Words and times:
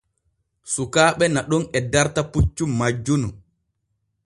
Sukaaɓe 0.73 1.25
naɗon 1.33 1.63
e 1.77 1.79
darta 1.91 2.21
puccu 2.31 2.63
majjunu. 2.79 3.27